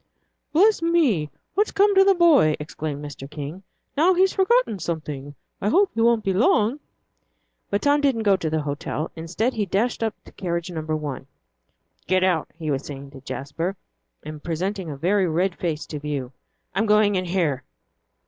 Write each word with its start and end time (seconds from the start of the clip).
"Bless 0.51 0.81
me, 0.81 1.29
what's 1.53 1.69
come 1.69 1.93
to 1.93 2.03
the 2.03 2.15
boy!" 2.15 2.55
exclaimed 2.59 3.05
Mr. 3.05 3.29
King; 3.29 3.61
"now 3.95 4.15
he's 4.15 4.33
forgotten 4.33 4.79
something. 4.79 5.35
I 5.61 5.69
hope 5.69 5.91
he 5.93 6.01
won't 6.01 6.23
be 6.23 6.33
long." 6.33 6.79
But 7.69 7.83
Tom 7.83 8.01
didn't 8.01 8.23
go 8.23 8.31
into 8.33 8.49
the 8.49 8.63
hotel. 8.63 9.11
Instead, 9.15 9.53
he 9.53 9.67
dashed 9.67 10.01
up 10.01 10.15
to 10.23 10.31
carriage 10.31 10.71
number 10.71 10.95
one. 10.95 11.27
"Get 12.07 12.23
out," 12.23 12.49
he 12.57 12.71
was 12.71 12.83
saying 12.83 13.11
to 13.11 13.21
Jasper, 13.21 13.77
and 14.23 14.41
presenting 14.43 14.89
a 14.89 14.97
very 14.97 15.27
red 15.27 15.53
face 15.59 15.85
to 15.85 15.99
view. 15.99 16.31
"I'm 16.73 16.87
going 16.87 17.13
in 17.13 17.25
here." 17.25 17.61